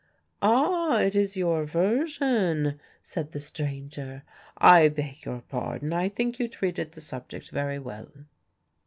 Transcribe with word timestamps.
"Ah! 0.41 0.97
it 0.99 1.15
is 1.15 1.37
your 1.37 1.63
version!" 1.63 2.79
said 3.03 3.33
the 3.33 3.39
stranger. 3.39 4.23
"I 4.57 4.89
beg 4.89 5.25
your 5.25 5.41
pardon, 5.41 5.93
I 5.93 6.09
think 6.09 6.39
you 6.39 6.47
treated 6.47 6.93
the 6.93 7.01
subject 7.01 7.51
very 7.51 7.77
well." 7.77 8.09